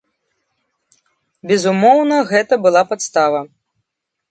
[1.51, 3.45] Безумоўна, гэта была падстава.